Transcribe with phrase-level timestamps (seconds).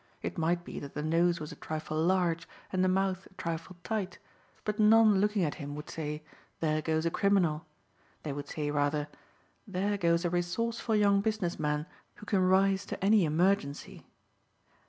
[0.23, 3.75] It might be that the nose was a trifle large and the mouth a trifle
[3.83, 4.17] tight,
[4.65, 6.23] but none looking at him would say,
[6.59, 7.67] "There goes a criminal."
[8.23, 9.09] They would say, rather,
[9.67, 11.85] "There goes a resourceful young business man
[12.15, 14.07] who can rise to any emergency."